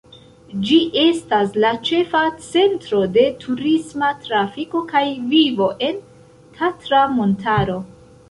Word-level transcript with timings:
Ĝi 0.67 0.77
estas 1.01 1.51
la 1.63 1.73
ĉefa 1.89 2.21
centro 2.45 3.01
de 3.17 3.25
turisma 3.43 4.09
trafiko 4.23 4.81
kaj 4.93 5.03
vivo 5.35 5.67
en 5.89 6.01
Tatra-montaro. 6.57 7.77